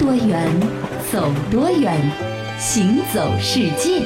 [0.00, 0.48] 多远，
[1.12, 1.94] 走多远，
[2.58, 4.00] 行走世界。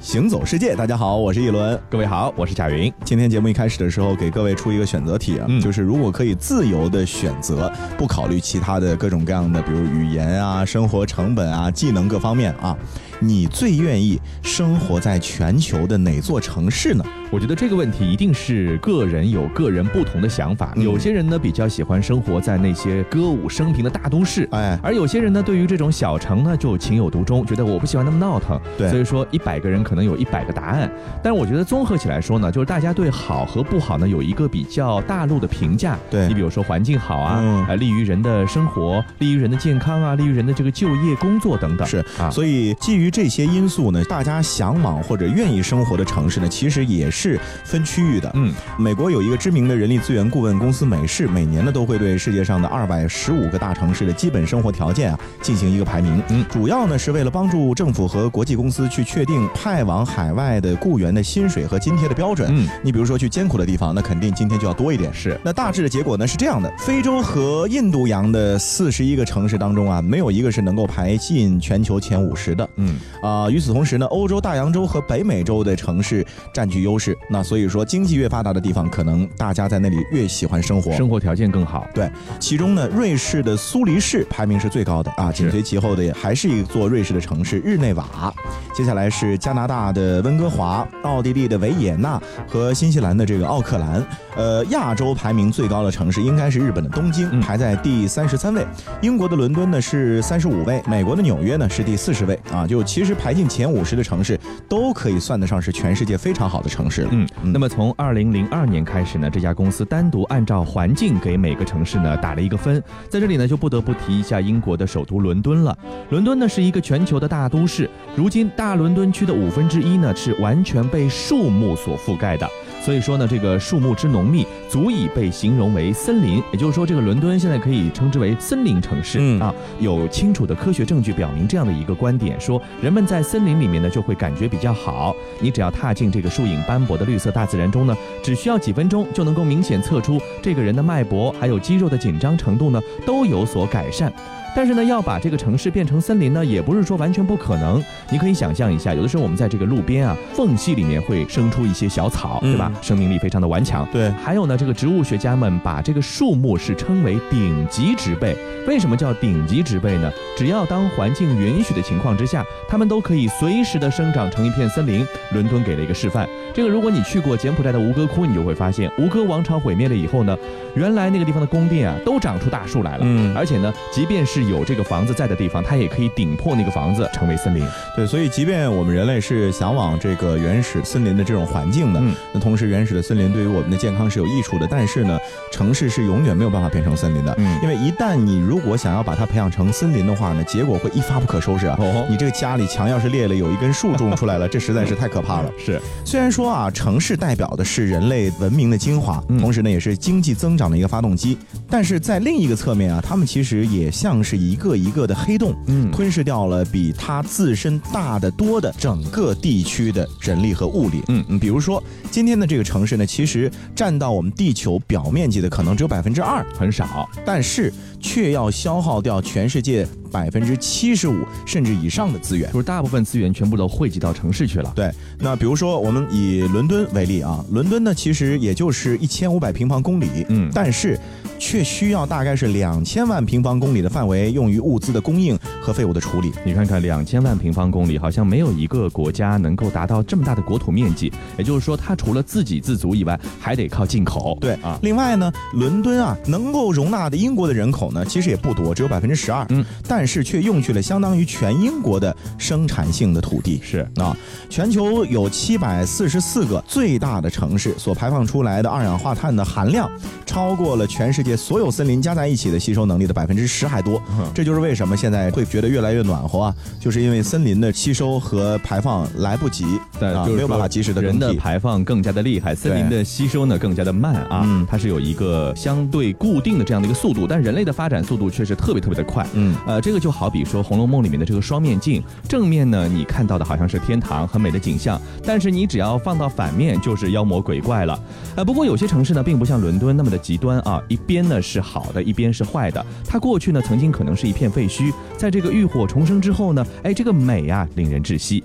[0.00, 1.80] 行走世界，大家好，我是一轮。
[1.88, 2.92] 各位好，我是贾云。
[3.04, 12.76] 今天节目一开始的时候，给各位出一个选择题啊，嗯就是如果可以自由的选择，不考虑其他的各种各样的，比如语言啊、生活成本啊、技能各方面啊，
[13.20, 17.04] 你最愿意生活在全球的哪座城市呢？
[17.30, 20.72] 我觉得这个问题一定是个人有个人不同的想法。
[20.76, 28.60] 嗯有些人呢比较喜欢生活在那些歌舞升平的大都市，哎，而有些人呢对于这种小城呢就情有独钟，觉得我不喜欢那么闹腾。
[28.78, 30.90] 对所以说一百个人可能有一百个答案。
[31.22, 35.98] 但是我觉得综合起来说呢，就是大家对好和不好呢有一个比较大陆的评价。
[36.10, 41.86] 对你比如说环境好啊，嗯呃，利于人的生活，利于人的健康啊，利于人的这个就业、工作等等。
[41.86, 48.30] 是啊，所以基于这些因素呢，大家向往或者愿意生活的城市呢，其实也是分区域的。
[48.34, 56.22] 嗯，美国有一个知名的人力资源顾问公司美世，每年呢都会对世界上的二百十五个大城市的基本生活条件啊进行一个排名。
[56.28, 62.48] 嗯主要呢是为了帮助政府和国际公司去确定派往海外的雇员的薪水和津贴的标准。
[62.50, 65.12] 嗯，你比如说去艰苦的地方，那肯定今天就要多一点。
[65.12, 72.68] 是那大致的结果呢是这样的：非洲和印度洋的四十一个城市当中啊，没有一个是能够排进全球前五十的。
[72.76, 77.16] 嗯，啊、与此同时呢，欧洲、大洋洲和北美洲的城市占据优势。
[77.28, 80.92] 那所以说，经济越发达的地方，可能大家在那里越喜欢生活。
[80.92, 81.86] 生活条件更好。
[81.94, 88.32] 对，其中呢，瑞士的苏黎世排名是最高的啊，紧随其后的也还是一座瑞士的城市日内瓦。
[88.74, 94.06] 接下来是加拿大的温哥华、奥地利的维也纳和新西兰的这个奥克兰。
[94.36, 98.66] 呃，亚洲排名最高的城市应该是日本的东京，嗯排在第三十三位。
[99.00, 102.66] 英国的伦敦呢是三十五位，美国的纽约呢是第四十位啊。
[102.66, 107.08] 就其实排进前五十的城市，都可以算得上是全世界非常好的城市了。
[107.12, 112.82] 嗯，嗯那么从二零零二年开始呢，这家公司单独按照环境给每个城市呢打了一个分。
[113.08, 115.76] 在这里呢，就不得不提一下英国的首都伦敦了。
[116.10, 122.48] 伦敦呢是一个全球的大都市，如今大伦敦区的五分之一呢是完全被树木所覆盖的。
[122.82, 126.40] 所以说呢，这个树木之浓密，足以被形容为森林。
[126.52, 129.52] 也就是说，这个伦敦现在可以称之为森林城市、嗯啊。
[129.80, 135.14] 有清楚的科学证据表明这样的一个观点，说人们在森林里面呢就会感觉比较好。
[135.40, 144.12] 你只要踏进这个树影斑驳的绿色大自然中呢，只需要几分钟就能够明显测出这个人的脉搏还有肌肉的紧张程度呢都有所改善。
[144.56, 147.84] 但是呢，要把这个城市变成森林呢，也不是说完全不可能。
[148.10, 152.72] 你可以想象一下，有的时候我们在这个路边啊缝隙里面会生出一些小草，对吧？
[152.80, 153.86] 生命力非常的顽强。
[153.92, 158.34] 对，还有呢，这个植物学家们把这个树木是称为顶级植被。
[158.66, 160.10] 为什么叫顶级植被呢？
[160.38, 165.06] 只要当环境允许的情况之下，它们都可以随时的生长成一片森林。
[165.32, 166.26] 伦敦给了一个示范。
[166.54, 170.34] 这个如果你去过柬埔寨的吴哥窟，你就会发现，吴哥王朝毁灭了以后呢，
[170.74, 173.00] 原来那个地方的宫殿啊都长出大树来了。
[173.04, 177.66] 嗯而且呢，即便是有这个房子在的地方，它也可以顶破那个房子，成为森林。
[177.94, 185.18] 对，所以即便我们人类是向往这个原始森林的这种环境的，嗯那同时原始的森林对于我们的健康是有益处的，但是呢，
[185.50, 191.76] 城市是永远没有办法变成森林的，嗯因为一旦你如果想要把它培养成森林的话呢，结果会一发不可收拾啊！
[191.78, 195.50] 哦你这个家里墙要是裂了，有一根树种出来了， 这实在是太可怕了。
[195.58, 201.36] 是，虽然说啊，城市代表的是人类文明的精华，嗯同时呢，也是经济增长的一个发动机，
[201.68, 211.02] 但是在另一个侧面啊，他们其实也像是一个一个的黑洞，嗯吞噬掉了比它自身大得多的整个地区的人力和物力。
[211.08, 217.08] 嗯嗯，比如说今天的这个城市呢，其实占到我们地球表面积的可能只有百分之二，很少。
[217.24, 222.50] 但是却要消耗掉全世界百分之七十五甚至以上的资源。
[222.52, 224.72] 就是大部分资源全部都汇集到城市去了。
[224.74, 230.98] 对，那比如说我们以伦敦为例啊，伦敦呢其实也就是一千五百平方公里，嗯但是
[231.38, 236.32] 却需要大概是两千万平方公里的范围用于物资的供应和废物的处理。
[236.44, 241.12] 你看看，两千万平方公里，好像没有一个国家能够达到这么大的国土面积。
[241.36, 244.38] 也就是说，它除了自给自足以外，还得靠进口。
[244.40, 253.60] 对啊，另外呢，伦敦啊能够容纳的英国的人口呢，其实也不多，只有百分之十二，嗯，但是却用去了相当于全英国的生产性的土地。
[253.60, 254.16] 是啊，
[254.48, 259.90] 全球有七百四十四个最大的城市所排放出来的二氧化碳的含量，
[260.24, 264.00] 超过了全世界所有森林加在一起的吸收能力的百分之十还多。
[264.10, 269.64] 嗯这就是为什么现在会觉觉得越来越暖和啊，就是因为森林的吸收和排放来不及，
[270.00, 279.26] 啊，就是没有办法及时的人的排放更加的厉害，森林的吸收呢更加的慢啊，嗯它是有一个相对固定的这样的一个速度，但人类的发展速度却是特别特别的快。
[279.32, 287.98] 嗯呃，这个就好比说《红楼梦》里面的这个双面镜，正面呢你看到的好像是天堂很美的景象，但是你只要放到反面就是妖魔鬼怪了。
[288.34, 292.84] 呃，不过有些城市呢并不像伦敦那么的极端啊，一边呢是好的，一边是坏的。
[293.08, 298.42] 它过去呢曾经可能是一片废墟，在这个浴火重生之后呢，哎，这个美啊令人窒息。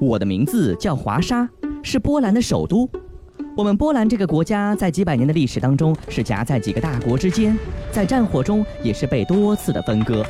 [0.00, 1.48] 我的名字叫华沙，
[1.82, 2.88] 是波兰的首都。
[3.56, 7.58] 我们波兰这个国家在几百年的历史当中是夹在几个大国之间，
[7.90, 10.24] 在战火中也是被多次的分割。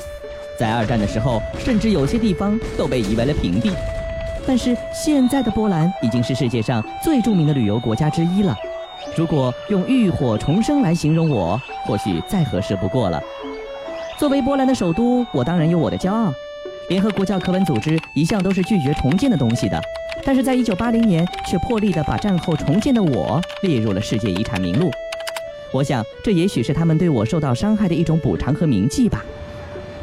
[0.58, 3.70] 在二战的时候，甚至有些地方都被夷为了平地。
[4.46, 8.56] 但是现在的波兰已经是世界上最著名的旅游国家之一了。
[9.16, 13.22] 如果用浴火重生来形容我，或许再合适不过了。
[14.20, 16.30] 作为波兰的首都，我当然有我的骄傲。
[16.90, 19.80] 联合国教科文组织一向都是拒绝重建的东西的，
[20.22, 24.90] 但是在一九八零年却破例的把战后重建的我列入了世界遗产名录。
[25.72, 29.24] 我想，这也许是他们对我受到伤害的一种补偿和铭记吧。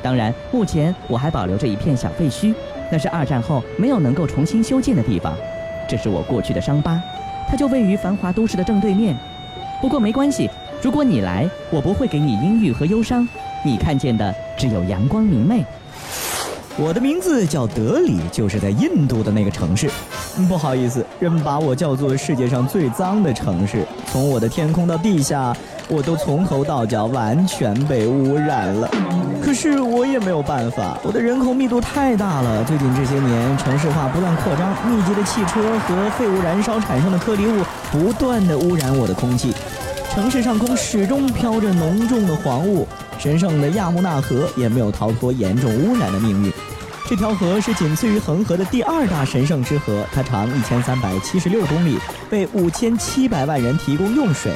[0.01, 2.55] 当然，目前我还保留着一片小废墟，
[2.91, 5.37] 那是二战后没有能够重新修建的地方，
[5.87, 6.99] 这是我过去的伤疤，
[7.47, 9.15] 它就位于繁华都市的正对面。
[9.79, 10.49] 不过没关系，
[10.81, 13.27] 如果你来，我不会给你阴郁和忧伤，
[13.63, 15.65] 你看见的只有阳光明媚。
[16.79, 19.89] 我的名字叫德里，就是在印度的那个城市。
[20.47, 23.83] 不好意思，人们把我叫做世界上最脏的城市。
[24.11, 25.55] 从我的天空到地下，
[25.87, 28.87] 我都从头到脚完全被污染了。
[29.41, 32.63] 可是我也没有办法，我的人口密度太大了。
[32.65, 39.51] 最近这些年，城市化不断扩张，密集的汽车和废物燃烧产生的颗粒物不断的污染我的空气。
[40.13, 42.87] 城市上空始终飘着浓重的黄雾，
[43.19, 46.51] 神圣的亚穆纳河也没有逃脱严重污染的命运。
[47.09, 51.97] 这条河是仅次于恒河的第二大神圣之河，它长一千三百七十六公里，
[52.31, 54.51] 为五千七百万人提供用水。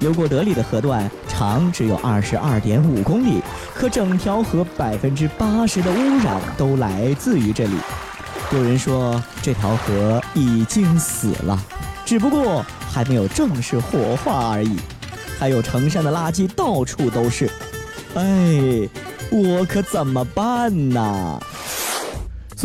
[0.00, 3.40] 流过德里的河段长只有二十二点五公里，
[3.74, 7.76] 可整条河百分之八十的污染都来自于这里。
[8.52, 11.58] 有人说这条河已经死了，
[12.04, 14.76] 只不过还没有正式火化而已。
[15.38, 17.50] 还有成山的垃圾到处都是，
[18.14, 18.88] 哎，
[19.30, 21.40] 我可怎么办呢？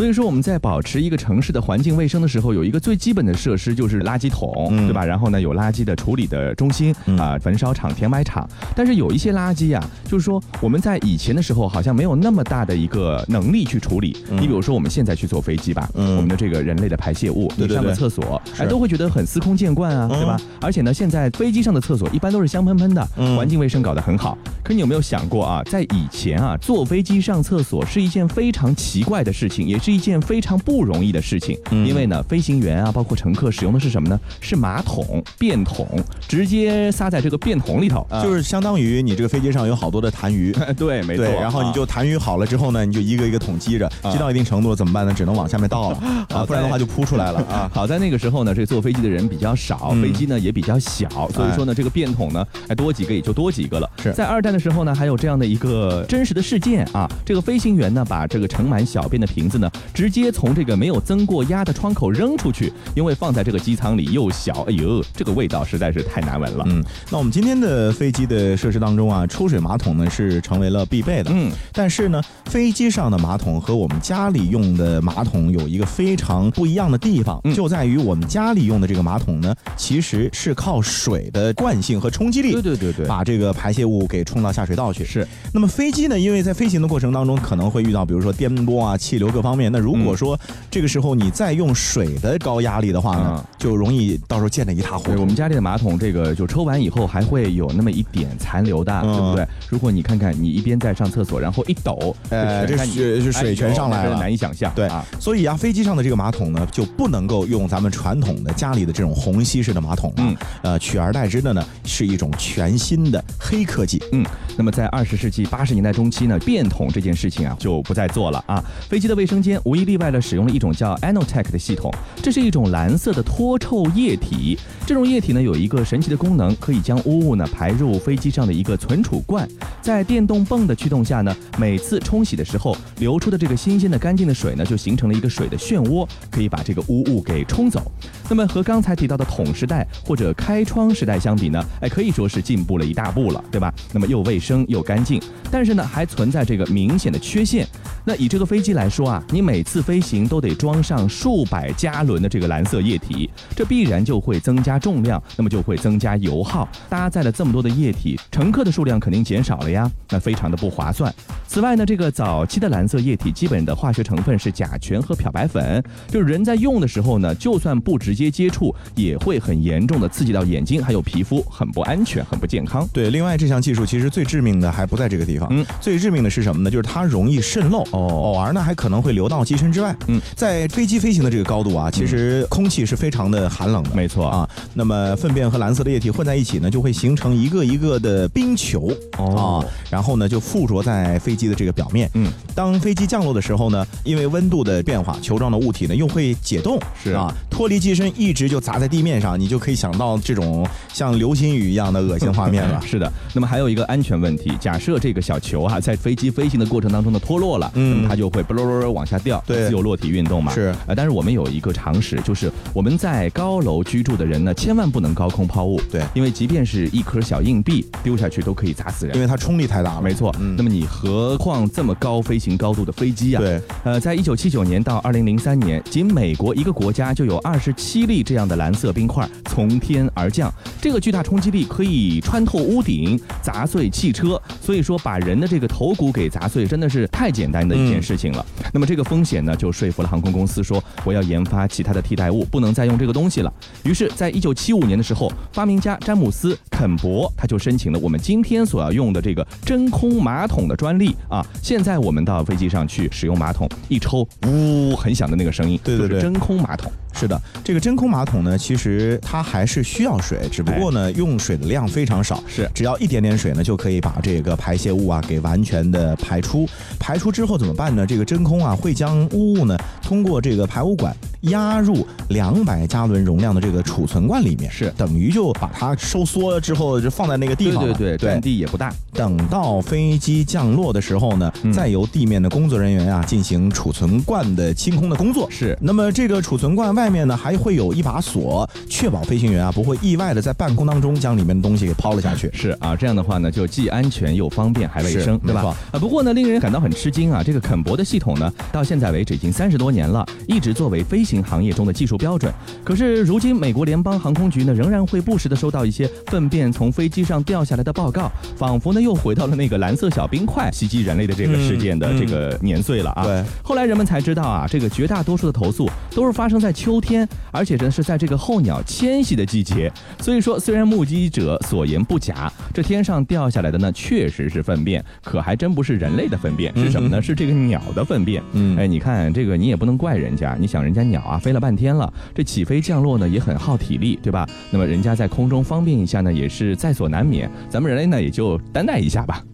[0.00, 5.04] 所以说我们在保持一个城市的环境卫生的时候，有一个最基本的设施就是垃圾桶，嗯对吧？
[5.04, 8.48] 然后呢，有垃圾的处理的中心嗯啊、焚烧厂、填埋场。
[8.74, 14.16] 但是有一些垃圾呀、就是说我们在以前的时候好像没有那么大的一个能力去处理。
[14.30, 20.40] 嗯你比如说我们现在去坐飞机吧，嗯我们的这个人类的排泄物，对对你上个厕所，哎，都会觉得很司空见惯啊，嗯对吧？
[20.62, 24.38] 而且呢，现在飞机上的厕所一般都是香喷喷的，嗯环境卫生搞得很好。
[24.62, 31.58] 可你有没有想过啊，在以前啊，坐飞机上厕所是一件非常奇怪的事情，也是一件非常不容易的事情。
[31.70, 34.18] 嗯因为呢，飞行员啊，包括乘客使用的是什么呢？
[34.40, 35.86] 是马桶、便桶，
[36.28, 40.52] 直接撒在这个便桶里头，啊就是相当于你这个飞机上有好多的痰盂。
[40.74, 41.24] 对，没错。
[41.24, 45.14] 对，然后你就痰盂好了之后呢，你就一个一个桶积着，啊积到一定程度了怎么办呢？
[45.14, 45.96] 只能往下面倒了
[46.28, 47.70] 啊，好不然的话就扑出来了啊。
[47.74, 53.90] 好在那个时候呢，这个坐飞机的人比较少，嗯飞机呢也比较小，所以说呢，这个便桶呢，哎，多几个也就多几个了。
[54.02, 66.64] 是在二战的时候呢，还有这样的一个真实的事件啊，这个飞行员呢，把这个盛满小便的瓶子呢，直接从这个没有增过压的窗口扔出去，因为放在这个机舱里又小，哎呦，这个味道实在是太难闻了。
[66.66, 71.30] 嗯，那我们今天的飞机的设施当中啊，抽水马桶呢是成为了必备的。
[71.32, 85.04] 嗯，但是呢，飞机上的马桶和我们家里用的马桶有一个非常不一样的地方，嗯就在于我们家里用的这个马桶呢，其实是靠水的惯性和冲击力，对对对对，把这个排泄物给冲到下水道去。
[85.04, 89.59] 是那么飞机呢，因为在飞行的过程当中可能会遇到，比如说颠簸啊、气流各方面。
[89.68, 90.38] 那如果说
[90.70, 95.20] 这个时候你再用水的高压力的话呢，嗯就容易到时候溅得一塌糊，涂。
[95.20, 99.46] 我们家里的马桶，这个就抽完以后还会有那么一点残留的，嗯对不对？
[99.68, 104.72] 如果你看看，你一边在上厕所，然后一抖，呃这水水全上来了哎难以想象。
[104.74, 110.16] 对啊，所以啊，飞机上的这个马桶呢，就不能够用咱们传统的家里的这种虹吸式的马桶了。
[110.18, 114.02] 嗯呃，取而代之的呢，是一种全新的黑科技。
[114.12, 114.24] 嗯，
[114.56, 118.62] 那么在二十世纪八十年代中期呢，便桶这件事情啊就不再做了啊。
[118.88, 121.90] 飞机的卫生间无一例外的使用了一种叫 Anotech 的系统，
[122.22, 124.58] 这是一种蓝色的脱臭液体。
[124.86, 129.48] 这种液体呢有一个神奇的功能，可以将污物呢排入飞机上的一个存储罐，
[129.80, 137.90] 在电动泵的驱动下呢，每次冲洗的时候流出的这个新鲜的干净的水呢，就形成了一个水的漩涡，可以把这个污物给冲走。
[138.28, 143.72] 那么和刚才提到的桶时代或者开窗时代相比呢，哎，可以说是进步了一大步了，对吧？
[143.92, 147.66] 那么又卫生又干净，但是呢，还存在这个明显的缺陷。
[148.04, 156.68] 那以这个飞机来说啊，你每次飞行都得装上数百加仑的这个蓝色液体，这必然就会增加重量，那么就会增加油耗。
[156.88, 161.14] 搭载了这么多的液体，乘客的数量肯定减少了呀，那非常的不划算。
[161.46, 172.88] 此外呢，这个早期的蓝色液体基本的化学成分是甲醛和漂白粉，就是人在用的时候呢，就算不直接接触，也会很严重的刺激到眼睛还有皮肤，很不安全，很不健康。
[172.92, 176.70] 对，另外这项技术其实最致命的还不在这个地方，嗯，最致命的是什么呢？
[176.70, 179.94] 就是它容易渗漏，哦偶尔呢还可能会流到机身之外。
[180.08, 184.26] 嗯，在飞机飞行的这个高度啊，其实空气是非常的寒冷的，没错。
[184.26, 184.48] 啊。
[184.74, 188.92] 那么粪便和蓝色的液体混在一起呢，就会形成一个一个的冰球。
[189.18, 189.64] 哦。
[189.64, 192.10] 啊，然后呢就附着在飞机的这个表面。
[192.14, 197.12] 嗯，当飞机降落的时候呢，因为温度的变化，球状的物体呢又会解冻，是。
[197.12, 202.80] 啊，脱离机身一直就砸在地面上，你就可以想到这种像流星雨一样的恶心画面了。
[202.86, 210.52] 是的，那么还有一个安全问题，假设这个小球啊在飞机飞行的过程当中呢脱落了，么它就会啵啵啵往下掉，对自由落体运动嘛。
[210.52, 219.20] 是呃，但是我们有一个常识，就是我们在高楼居住的人呢，千万不能高空抛物，对因为即便是一颗小硬币丢下去都可以砸死人因。
[219.20, 220.02] 为它冲力太大了。
[220.02, 223.40] 没错，嗯那么你何况这么高飞行高度的飞机啊？
[223.40, 234.40] 对，呃，在一九七九年到二零零三年，仅美国一个国家就有二十七粒这样的蓝色冰块从天而降，这个巨大冲击力可以穿透屋顶，砸碎汽车。
[234.60, 238.44] 所以说，把人的这个头骨给砸碎，真的是太简单的一件事情了。
[238.72, 243.52] 那么这个风险呢，就说服了航空公司说，我要研发其他的替代物，不能再用这个东西了。
[243.84, 251.46] 于是，在一九七五年的时候，发明家詹姆斯·肯伯他就申请了我们今天所要用的这个真空马桶的专利啊。
[251.62, 256.90] 现在我们到飞机上去使用马桶，一抽呜很响的那个声音，对对对就是真空马桶。
[257.12, 266.68] 是的，这个真空马桶呢，其实它还是需要水，只不过呢，用水的量非常少，是只要一点点水呢，就可以把这个排泄物啊给完全的排出。
[266.98, 268.06] 排出之后怎么办呢？
[268.06, 277.94] 这个真空啊会将污物呢通过这个排污管压入两百加仑容量的这个储存罐里面，是等于就把它收缩之后就放在那个地方了。
[277.94, 278.92] 对对对，占地也不大。
[279.12, 285.50] 等到飞机降落的时候呢，嗯再由地面的工作人员啊进行储存罐的清空的工作。
[285.50, 292.50] 是那么这个储存罐外面呢，还会有一把锁，确保飞行员啊不会意外的在半空当中将里面的东西给抛了下去。
[292.52, 295.76] 是啊，这样的话呢，就既安全又方便还卫生，对吧？
[295.92, 302.52] 啊，不过呢，令人感到很吃惊啊，这个肯博的系统呢，到现在为止已经三十多年了，一直作为飞行行业中的技术标准。
[302.84, 313.24] 可是如今，美国联邦航空局呢，仍然会不时的收到一些粪便从飞机上掉下来的报告，仿佛呢又回到了那个蓝色小冰块袭击人类的这个事件的嗯这个年岁了啊。
[313.24, 319.92] 对后来人们才知道啊，这个绝大多数的投诉都是发生在秋天，而且呢是在这个候鸟迁徙的季节。
[320.18, 327.20] 所以说，虽然目击者所言不假，这天上掉下来的呢确实是粪便，可还真不是人类的粪便，是什么呢？
[327.20, 328.42] 是这个鸟的粪便。
[328.52, 334.48] 嗯哎，你看这个你也不能怪人家，你想人家鸟啊飞了半天了，这起飞降落呢也很耗体力，对吧？
[334.70, 337.50] 那么人家在空中方便一下呢，也是在所难免。
[337.68, 339.44] 咱们人类呢也就担待一下吧。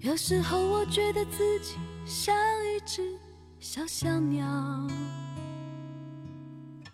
[0.00, 3.02] 有时候我觉得自己像一只
[3.60, 4.44] 小小鸟，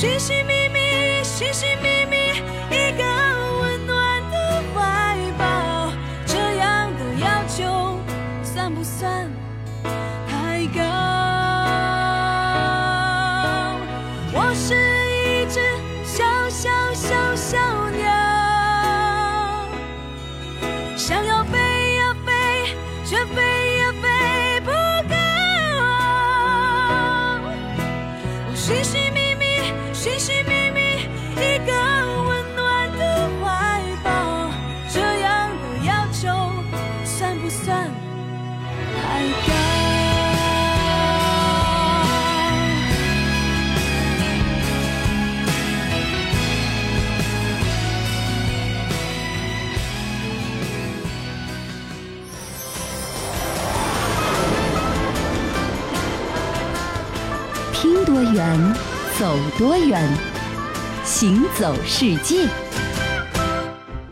[0.00, 1.87] 寻寻觅觅，寻寻觅
[57.80, 58.74] 听多远
[59.20, 60.02] 走多远
[61.04, 62.48] 行走世界。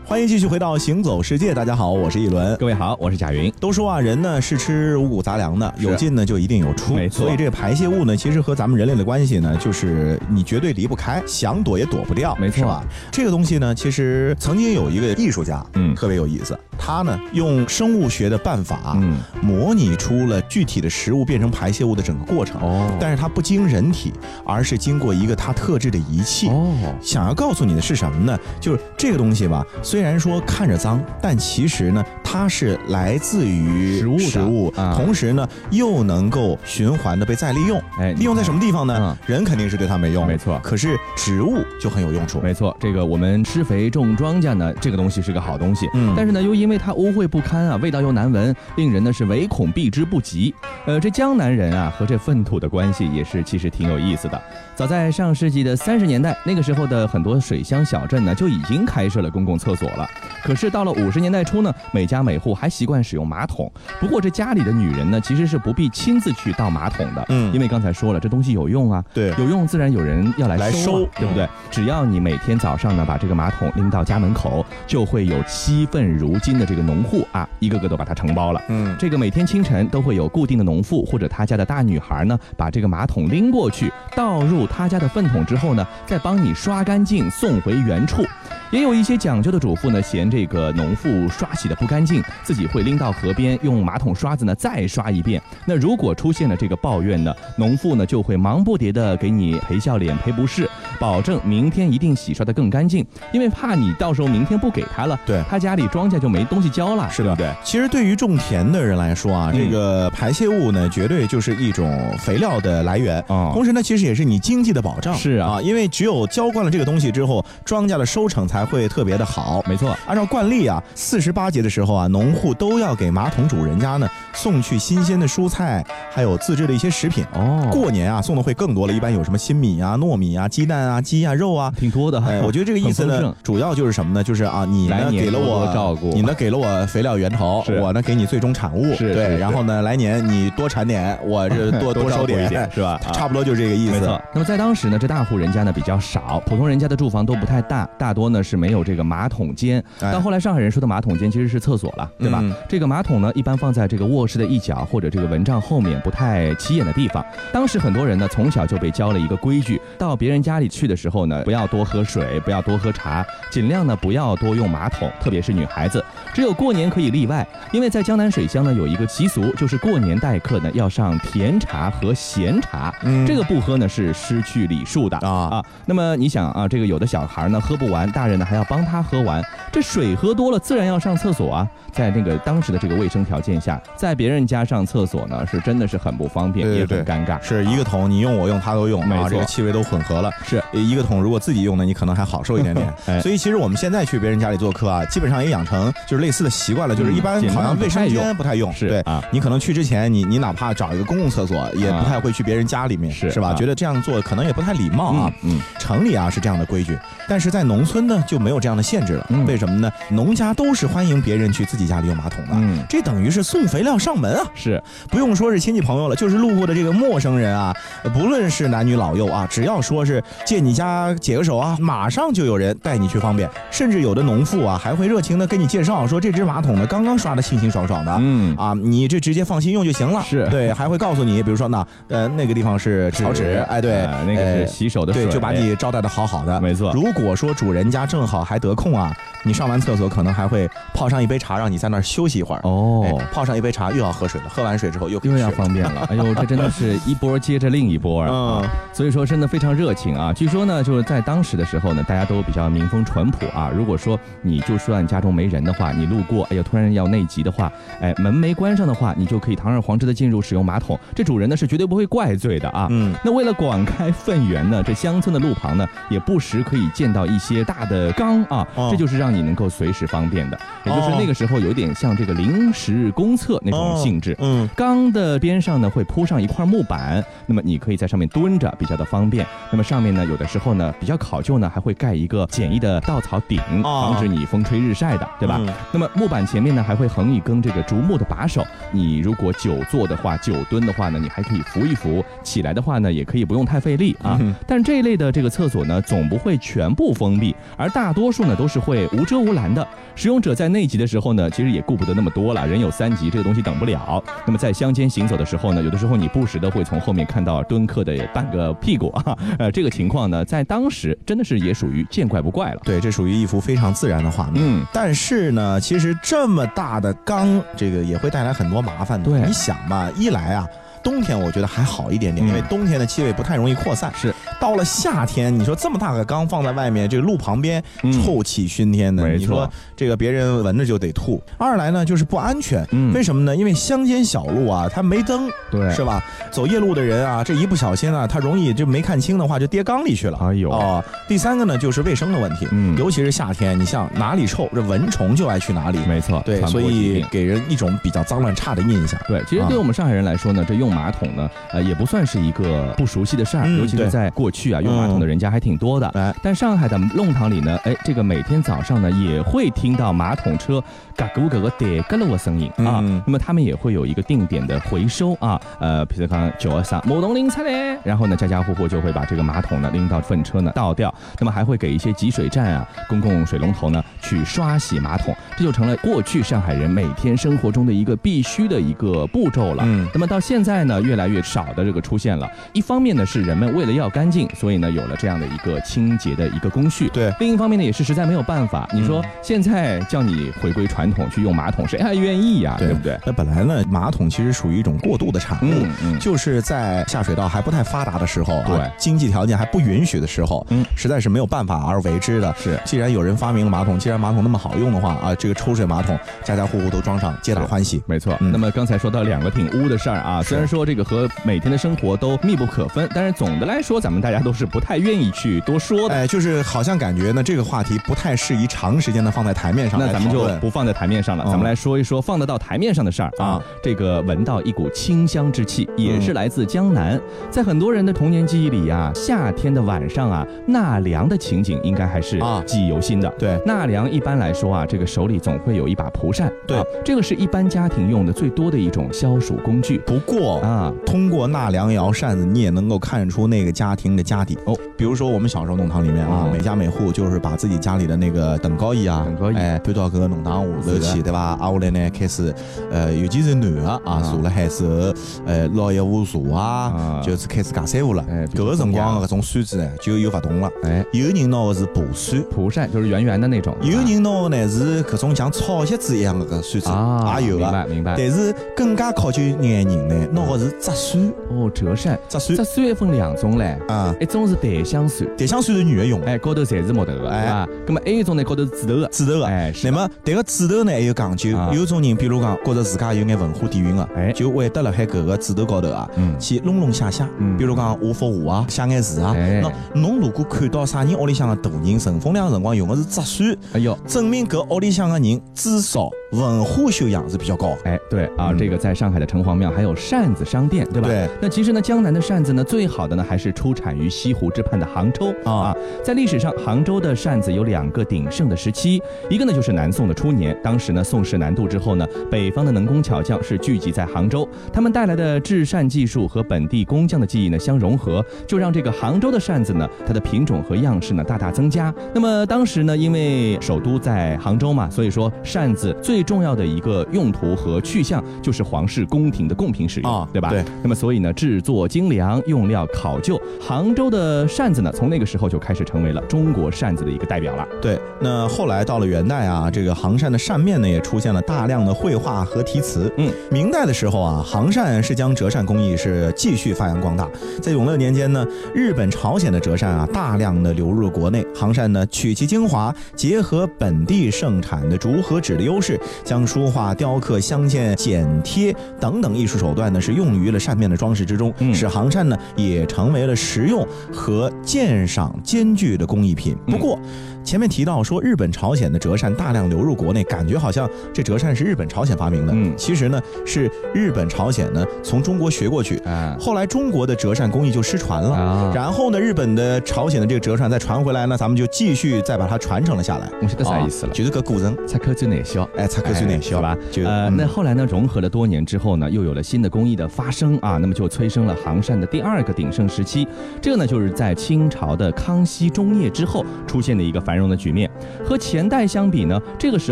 [0.09, 2.55] 欢迎继续回到《行走世界》，大家好，我是一轮。
[2.55, 3.51] 各位好，我是贾云。
[3.59, 12.81] 都说啊，人呢是吃五谷杂粮的，有进呢就一定有出，没错所以这个排泄物呢，其实和咱们人类的关系呢，就是你绝对离不开，想躲也躲不掉，没错是吧？
[13.11, 22.61] 这个东西呢，其实曾经有一个艺术家，嗯特别有意思，他呢用生物学的办法，嗯模拟出了具体的食物变成排泄物的整个过程。
[22.61, 24.13] 哦但是它不经人体，
[24.45, 26.47] 而是经过一个它特制的仪器。
[26.47, 28.39] 哦，想要告诉你的是什么呢？
[28.61, 37.81] 就是这个东西吧，虽然说看着脏，但其实呢，它是来自于食物的食物，啊同时呢又能够循环的被再利用。
[37.99, 38.95] 哎利用在什么地方呢？
[38.99, 42.39] 嗯人肯定是对它没用，没错可是植物就很有用处。
[42.41, 50.53] 没错，这个我们施肥种庄稼呢，这个东西是个好东西，嗯但是呢，又因为它污秽不堪啊，味道又难闻，令人呢是唯恐避之不及。
[50.85, 54.41] 呃，这江南人啊和这粪土的关系也是其实挺有意思的。
[54.75, 60.07] 早在上世纪的三十年代，那个时候的很多水乡小镇呢就已经开设了公共厕所了。
[60.43, 63.69] 可是到了五十年代初呢，每家每户还习惯使用马桶。
[63.99, 71.47] 不过这家里的女人呢，其实是不必亲自去倒马桶的，嗯因为刚才说了，这东西有用啊，对有用自然有人要来收啊来收对不对？
[71.69, 78.61] 只要你每天早上呢把这个马桶拎到家门口，就会有七份如金的这个农户啊，一个个都把它承包了。
[78.69, 88.23] 嗯，这个每天清晨都会有固定的农妇或者他家的大女孩呢，把这个马桶拎过去，倒入他家的粪桶之后呢，再帮你刷干净，送回原处。
[88.71, 95.41] 也有一些讲究的主妇呢，嫌这个农妇刷洗的不干净，自己会拎到河边用马桶刷子呢再刷一遍。
[95.65, 100.69] 那如果出现了这个抱怨呢，农妇呢就会忙不迭的给你赔笑脸、赔不是，
[100.99, 107.49] 保证明天一定洗刷的更干净，因为怕你到时候明天不给他了，对他家里庄稼就没东西浇了，是的，对？
[107.63, 113.23] 其实对于种田的人来说啊，嗯这个排泄物呢，绝对就是一种肥料的来源。
[113.27, 115.15] 哦同时呢，其实也是你经济的保障。
[115.15, 119.63] 是啊因为只有浇灌了这个东西之后，庄稼的收成才会特别的好。
[119.67, 127.25] 没错，按照惯例啊，四十八节的时候啊，农户都要给马桶主人家呢送去新鲜的蔬菜，还有自制的一些食品。
[127.33, 131.71] 哦，过年啊，送的会更多了，一般有什么新米啊、糯米啊、鸡蛋啊、鸡啊、肉啊。
[131.77, 132.21] 挺多的。
[132.21, 134.23] 哎，我觉得这个意思呢主要就是什么呢？
[134.23, 143.91] 就是啊，你呢来年给了我多照顾你呢给了我肥料源头，我呢给你最终产物，对，是是是然后呢来年你多产点，我这多 多收点 是吧啊差不多就是这个意思。
[143.91, 149.83] 没错，那么在当时呢，这大户人家呢比较少，普通人家的住房都不太大，大多呢是没有这个马桶间。
[150.01, 152.39] 哎到后来上海人说的马桶间其实是厕所了，对吧？
[152.41, 157.23] 嗯这个马桶呢一般放在这个卧室的一角或者这个蚊帐后面不太起眼的地方。
[157.51, 166.03] 当时很多人呢从小就被教了一个规矩，到别人家里去的时候呢，不要多喝水，不要多喝茶，尽量呢不要多用马桶，特别是女孩子。
[166.33, 175.65] 只有过年可以例外，因为在江南水乡呢有一个习俗，就是过年待客呢要上甜茶和咸茶，嗯这个不喝呢是失去礼数的啊啊。
[175.85, 181.67] 那么你想啊，这个有的小孩呢喝不完，大人呢还要帮他喝完，这水喝多了自然要上厕所啊。
[181.91, 187.41] 在那个当时的这个卫生条件下，在别人家上厕所呢是真的是很不方便，对对对也很尴尬。
[187.41, 190.29] 是一个桶，你用我用他都用啊，这个气味都混合了。
[190.45, 192.87] 是一个桶，如果自己用呢，你可能还好受一点点。
[193.07, 198.71] 哎所以其实我们现在去别人家里做客啊，基本上也养成就是类似的习惯了，就是一般好像卫生间不太用。
[198.73, 203.55] 对是啊你可能去之前，你你哪怕找一个公共厕所，也不太会去别人家里面，是吧？
[203.55, 205.33] 觉得这样做可能也不太礼貌啊。
[205.41, 206.95] 嗯，城里啊是这样的规矩，
[207.27, 209.25] 但是在农村呢就没有这样的限制了。
[209.29, 209.89] 嗯为什么呢？
[210.09, 214.43] 农家都是欢迎别人去自己家里用马桶的，嗯这等于是送肥料上门啊。
[214.53, 228.17] 是不用说是亲戚朋友了，就是路过的这个陌生人啊，呃不论是男女老幼啊，只要说是借你家解个手啊，马上就有人带你去方便，甚至有的农妇啊还会热情的跟你介绍说这只马桶呢刚刚刷的清清爽爽的。
[228.19, 230.23] 嗯啊，你这直接放心用就行了。
[230.23, 236.59] 是对，还会告诉你，比如说呢呃那个地方是草纸，哎对，呃那个是呃洗手的水，对，就把你招待的好好的。
[236.61, 242.61] 没错如果说主人家正好还得空啊，你上完厕所可能还会泡上一杯茶，让你在那儿休息一会儿。
[242.63, 248.61] 哦哎，泡上一杯茶又要喝水了，喝完水之后又又要方便了，哎呦，这真的是一波接着另一波啊！
[248.63, 250.33] 嗯所以说真的非常热情啊。
[250.33, 253.71] 据说呢，就是在当时的时候呢，大家都比较民风淳朴啊。
[253.75, 262.87] 如果说你就算家中没人的话，你路过，哎呀，突然要内急的话，哎，门没关上的话，你就可以堂而皇之的进入使用马桶，这主人呢是绝对不会怪罪的啊。
[262.89, 274.35] 嗯那为了广开粪源呢，这乡村的路旁呢，也不时可以见到一些大的的缸啊，哦这就是让你能够随时方便的，也就是哦那个时候有点像这个临时公厕那种性质。
[274.39, 279.45] 嗯，缸的边上呢会铺上一块木板，那么你可以在上面蹲着，比较的方便。
[279.71, 285.57] 那么上面呢有的时候呢比较考究呢，还会盖一个简易的稻草顶，哦防止你风吹日晒的，对吧？
[285.59, 294.37] 嗯那么木板前面呢还会横一根这个竹木的把手，你如果久坐的话、久蹲的话呢，你还可以扶一扶；起来的话呢，也可以不用太费力啊。
[294.39, 299.85] 嗯但这一类的这个厕所呢，总不会全部封闭，而大多数呢都是会无遮无拦的。
[300.15, 304.23] 使用者在内急的时候呢，其实也顾不得那么多了，人有三急，这个东西等不了。
[304.45, 312.81] 那么在乡间行走的时候呢，有的时候你不时的会从后面看到蹲客的半个屁股啊，呃，这个情况呢，在当时真的是也属于见怪不怪了。
[312.83, 314.63] 对，这属于一幅非常自然的画面。
[314.65, 319.29] 嗯，但是呢，其实这么大的缸，这个也会带来很多麻烦的。
[319.29, 320.67] 对你想吧，一来啊。
[321.07, 324.11] 冬天我觉得还好一点点，嗯因为冬天的气味不太容易扩散。
[324.13, 331.41] 是，到了夏天，你说这么大个缸放在外面，这个路旁边，嗯臭气熏天的，你说这个别人闻着就得吐。
[331.57, 332.85] 二来呢，就是不安全。
[332.91, 333.55] 嗯为什么呢？
[333.55, 336.21] 因为乡间小路啊，它没灯，对是吧？
[336.51, 340.37] 走夜路的人啊，这一不小心啊，他容易就没看清的话，就跌缸里去了。
[340.41, 342.67] 哎呦哦，第三个呢，就是卫生的问题。
[342.71, 345.99] 嗯尤其是夏天，你像哪里臭，这蚊虫就爱去哪里。
[346.05, 349.17] 没错，对，所以给人一种比较脏乱差的印象。
[349.25, 356.07] 对，其实啊对我们上海人来说呢，这用马桶呢，呃，也不算是一个不熟悉的事儿，嗯尤其是在过去啊，用马桶的人家还挺多的。
[356.15, 360.83] 哎但上海的弄堂里呢，哎，这个每天早上呢，也会听到马桶车
[361.15, 362.99] 嘎咕嘎咕点嘎噜的声音啊。
[363.03, 379.83] 嗯那么他们也会有一个定点的回收啊，呃，比如刚九二三某东拎出来，然后呢，家家户户就会把这个马桶呢拎到粪车呢倒掉，那么还会给一些集水站啊、公共水龙头呢去刷洗马桶，这就成了过去上海人每天生活中的一个必须的一个步骤了。
[379.85, 382.49] 嗯那么到现在呢，越来越少的这个出现了。
[382.73, 387.09] 一方面呢，是人们为了要干净，所以呢有了这样的一个清洁的一个工序。
[387.09, 388.89] 对另一方面呢，也是实在没有办法。
[388.93, 392.75] 你说嗯现在叫你回归传统去用马桶，谁还愿意呀？
[392.79, 393.17] 对不对？
[393.25, 395.69] 那本来呢，马桶其实属于一种过渡的产物。
[395.69, 402.53] 嗯嗯就是在下水道还不太发达的时候啊，对经济条件还不允许的时候，嗯实在是没有办法而为之的。
[402.57, 408.01] 是既然有人发明了马桶，既然马桶那么好用的话啊，这个抽水马桶家家户户都装上，皆大欢喜。
[408.05, 416.15] 没错，嗯那么刚才说到两个挺污的事儿啊，虽然说这个和每天的生活都密不可分，但是总的来说，咱们大家都是不太愿意去多说的。
[416.15, 423.63] 哎，就是好像感觉呢，这个话题不太适宜长时间的放在台面上来那咱们就不放在台面上了，嗯咱们来说一说放得到台面上的事儿啊啊。
[423.81, 427.19] 这个闻到一股清香之气，也嗯是来自江南。
[427.49, 433.29] 在很多人的童年记忆里啊，夏天的晚上啊，纳凉的情景应该还是啊记忆犹新的。
[433.39, 440.93] 对纳凉一般来说啊，这个手里总会有一把蒲扇，对啊这个是一般家庭用的最多的一种消暑工具不过啊。
[441.05, 444.75] 通过纳凉摇扇子，你也能够看出那个家庭的家底哦。
[444.97, 451.57] 比如说我们小时候弄堂里面啊，嗯每家每户就是把自己家里的那个等高椅啊，等高椅哎，搬到搿个弄堂下头去，对吧？
[451.59, 452.53] 啊，后来呢开始，
[452.91, 455.13] 呃，尤其是男的啊，啊坐了海之后，
[455.45, 458.25] 呃，捞一壶茶啊啊，就是开始夹三胡了。
[458.29, 462.41] 哎搿个辰光搿种扇子呢就有勿同了，哎，有人拿的是蒲扇。
[462.49, 467.71] 蒲扇就是圆圆的那种，有人拿的呢是搿种像草席子一样的搿扇子，啊，也有啊。
[467.71, 468.15] 明白明白。
[468.17, 475.27] 但是更加考究眼人呢，拿的是折扇，哦，折扇，折扇折扇也分两种嘞，啊，一种是檀香扇。
[475.35, 476.21] 檀香扇是女的用。
[476.21, 477.67] 的，哎，高头侪是木头的，哎？
[477.87, 479.47] 那么还有一种呢，高头是纸头的，纸头的。
[479.47, 484.31] 哎，那么迭个纸头呢还有讲究啊，有种人比如讲觉着自家有眼文化底蕴的，哎。
[484.31, 486.39] 就会得辣海搿个纸头高头啊，嗯。
[486.39, 487.57] 去弄弄写写，嗯。
[487.57, 489.33] 比如讲画幅画啊，写眼字啊。
[489.35, 489.61] 哎。
[489.61, 497.77] 那侬如果看到啥人屋里向的大人乘风凉个辰光用的是折扇，哎呦，证明搿屋里向的人至少文化修养是比较高。
[497.85, 501.07] 哎，对啊，嗯这个在上海的城隍庙还有扇子商店，对吧？
[501.07, 501.27] 对。
[501.41, 505.77] 那其实呢，江南的扇子呢，最好的呢还是出产于西湖之畔的杭州啊啊。
[506.03, 521.93] 在历史上，杭州的扇子有两个鼎盛的时期，一个呢就是南宋的初年，当时呢宋氏南渡之后呢，北方的能工巧匠是聚集在杭州，他们带来的制扇技术和本地工匠的技艺呢相融合，就让这个杭州的扇子呢，它的品种和样式呢大大增加。
[522.13, 530.49] 那么当时呢，因为首都在杭州嘛，所以说扇子最重要的一个用途和去向就是皇室宫廷的贡品使用，啊对吧？
[530.49, 530.63] 对。
[530.81, 537.67] 那么所以呢，制作精良，用料考究，杭州的扇子呢，从那个时候就开始成为了中国扇子的一个代表了。
[537.81, 543.11] 对，那后来到了元代啊，这个杭扇的扇面呢也出现了大量的绘画和题词。
[543.17, 547.27] 嗯，明代的时候啊，杭扇是将折扇工艺是继续发扬光大。
[547.61, 566.55] 在永乐年间呢，日本、朝鲜的折扇啊大量的流入了国内，杭扇呢取其精华，结合本地盛产的竹和纸的优势，将书画、雕刻、镶嵌、剪贴等等艺术手段呢，是用于了扇面的装饰之中，嗯使杭扇呢也成为了实用和鉴赏兼具的工艺品。
[566.65, 566.97] 不过，
[567.43, 572.53] 前面提到说日本、朝鲜的折扇大量流入国内，感觉好像这折扇是日本、朝鲜发明的。
[572.53, 578.35] 嗯其实呢是日本、朝鲜呢从中国学过去，啊后来中国的折扇工艺就失传了。
[578.35, 583.29] 啊，然后呢，日本的、朝鲜的这个折扇再传回来呢，咱们就继续再把它传承了下来。
[583.41, 584.13] 我晓得啥意思了啊。
[584.13, 585.67] 就是个古人，才科最内销。
[585.77, 586.77] 哎，才科最内销是吧？
[586.91, 593.27] 就呃，嗯那后来呢，融合了多年之后呢，又有了新的工艺的发生啊，那么就催生了杭扇的第二个鼎盛时期。
[593.61, 597.89] 这个呢，就是在清朝的康熙中叶之后出现的一个繁荣的局面。
[598.25, 599.91] 和前代相比呢，这个时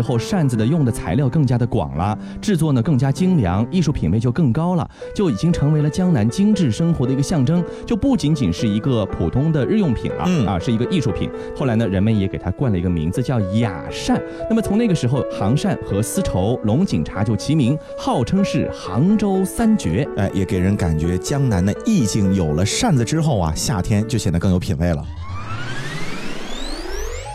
[0.00, 11.30] 候扇子的用的材料更加的广了，制作呢更加精良，艺术品位就更高了，就已经成为了江南精致生活的一个象征，就不仅仅是一个普通的日用品了、嗯啊，是一个艺术品。
[11.56, 14.20] 后来呢，人们也给它冠了一个名字叫雅扇。
[14.48, 20.08] 那么从那个时候，杭扇和丝绸、龙井茶就齐名，号称是杭州三绝。
[20.16, 25.02] 哎，也给人感觉江南的意境有了扇子之后啊，夏天就显得更有品味了。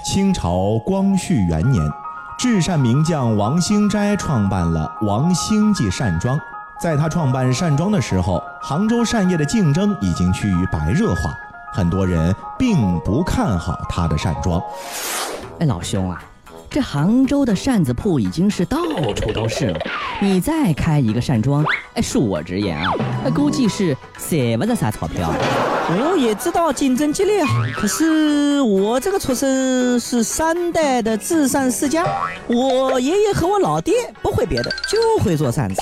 [0.03, 1.81] 清朝光绪元年，
[2.37, 6.39] 至善名将王兴斋创办了王兴记扇庄。
[6.81, 11.31] 在他创办扇庄的时候，杭州扇业的竞争已经趋于白热化，
[11.71, 14.59] 很多人并不看好他的扇庄。
[15.59, 16.23] 哎，老兄啊，
[16.73, 18.77] 这杭州的扇子铺已经是到
[19.13, 19.79] 处都是了，
[20.21, 22.93] 你再开一个扇庄，哎，恕我直言啊，
[23.25, 25.33] 哎估计是舍不得撒钞票。
[25.89, 32.05] 我也知道竞争激烈啊，可是我这个出身是三代的制扇世家，
[32.47, 35.81] 我爷爷和我老爹不会别的，就会做扇子，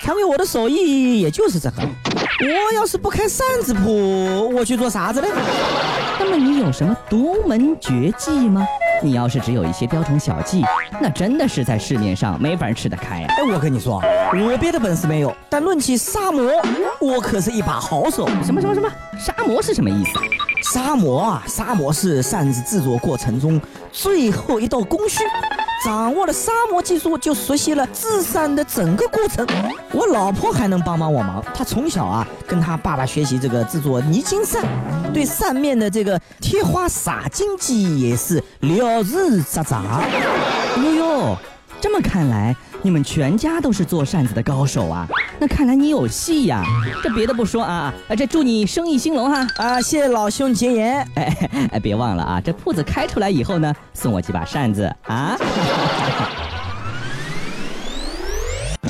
[0.00, 1.82] 传给我的手艺也就是这个。
[1.82, 5.28] 我要是不开扇子铺，我去做啥子呢？
[6.18, 8.66] 那么你有什么独门绝技吗？
[9.02, 10.62] 你要是只有一些雕虫小技，
[11.00, 13.26] 那真的是在市面上没法吃得开啊。
[13.28, 14.02] 哎，我跟你说，
[14.34, 16.52] 我别的本事没有，但论起杀魔，
[17.00, 18.28] 我可是一把好手。
[18.44, 18.88] 什么什么什么？
[19.18, 20.12] 杀魔是什么意思？
[20.72, 23.60] 杀魔啊，杀魔是扇子制作过程中
[23.90, 25.24] 最后一道工序。
[25.84, 29.46] 掌握了沙漠技术，就熟悉了制扇的整个过程。
[29.92, 34.62] 我老婆还能帮帮我忙，她从小啊跟她爸爸学习这个制作泥金扇，
[35.12, 40.02] 对扇面的这个贴花洒金技也是了如指掌。
[40.76, 41.38] 哟哟，
[41.80, 45.08] 这么看来，你们全家都是做扇子的高手啊！
[45.38, 46.62] 那看来你有戏呀、
[47.02, 49.46] 这别的不说啊，这祝你生意兴隆哈！
[49.56, 51.08] 啊，谢谢老兄结言。
[51.14, 55.36] 哎哎，别忘了啊，这铺子开出来以后呢，送我几把扇子啊！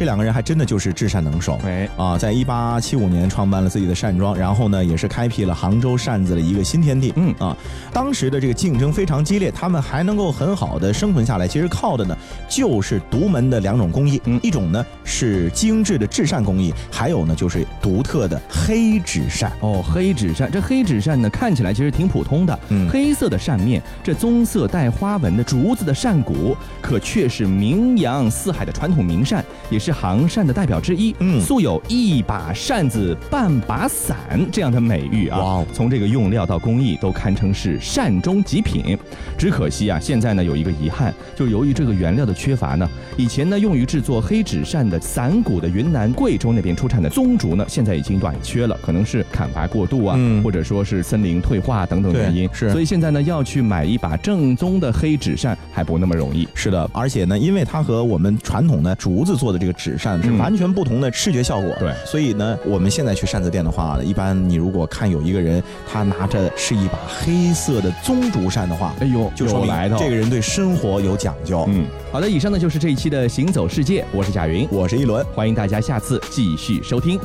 [0.01, 1.61] 这两个人还真的就是至善能手。
[1.63, 7.13] 哎，啊，在一八七五年创办了自己的扇庄，然后呢，也是开辟了杭州扇子的一个新天地。
[7.17, 7.55] 嗯啊，
[7.93, 12.17] 当时的这个竞争非常激烈，他们还能够很好的生存下来，其实靠的呢
[12.49, 19.53] 就是独门的两种工艺，嗯一种呢是精致的制扇工艺，还有呢就是独特的黑纸扇。
[19.61, 31.15] 哦，黑纸扇，这黑纸扇呢，看起来其实挺普通的，嗯黑色的扇面，这棕色带花纹的竹子的扇骨，可却是名扬四海的传统名扇，也是杭扇的代表之一。
[31.21, 34.17] 嗯素有一把扇子半把伞
[34.53, 35.39] 这样的美誉啊。
[35.39, 38.97] 哇哦从这个用料到工艺，都堪称是扇中极品。
[39.39, 52.49] 只可惜啊，现在呢有一个遗憾，就是由于这个原料的缺乏呢，以前呢用于制作黑纸扇的伞骨的云南、贵州那边出产的棕竹呢，现在已经短缺了，可能是砍伐过度啊，嗯或者说是森林退化等等原因。
[52.53, 56.47] 是所以现在呢要去买一把正宗的黑纸扇还不那么容易。
[56.55, 61.75] 是的，而且呢，因为它和我们传统的竹子做的这个纸扇是嗯完全不同的视觉效果。
[61.79, 69.97] 对所以呢，我们现在去扇子店的话，一般你如果看有一个人他拿着是一把黑色的棕竹扇的话，哎呦，就说来头。
[69.99, 71.65] 这个人对生活有讲究。
[71.69, 75.25] 嗯，好的，以上呢就是这一期的行走世界，我是贾云，我是一轮。
[75.35, 77.19] 欢迎大家下次继续收听。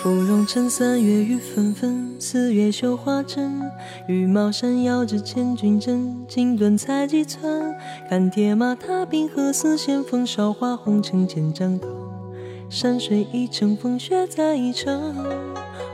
[0.00, 3.60] 芙蓉城三月雨纷纷，四月绣花针。
[4.06, 7.74] 羽毛扇遥指千军阵，锦缎裁几寸。
[8.08, 11.88] 看铁马踏冰河，似线风韶华红尘千丈头。
[12.70, 15.16] 山水一程，风雪再一程。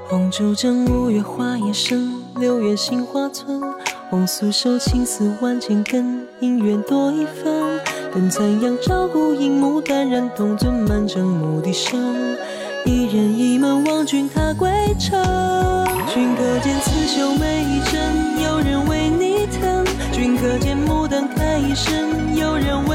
[0.07, 3.63] 红烛正，五月花叶深，六月杏花村。
[4.11, 7.81] 红酥手，青丝万千根，姻缘多一分。
[8.13, 12.37] 等残阳照孤影，牡丹染铜樽，满城牧笛声。
[12.85, 15.19] 一人一梦望君踏归程。
[16.13, 19.85] 君可见刺绣每一针，有人为你疼。
[20.13, 22.94] 君可见牡丹开一生，有人为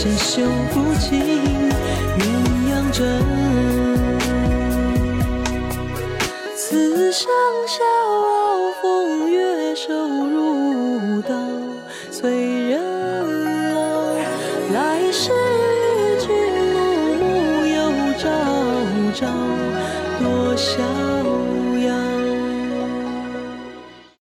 [0.00, 1.20] 谁修不尽
[2.20, 2.22] 鸳
[2.70, 3.37] 鸯枕。